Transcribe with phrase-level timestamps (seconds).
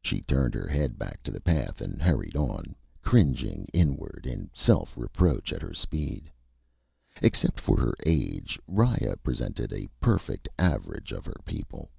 [0.00, 4.96] She turned her head back to the path and hurried on, cringing in inward self
[4.96, 6.32] reproach at her speed.
[7.20, 11.90] Except for her age, Riya presented a perfect average of her people.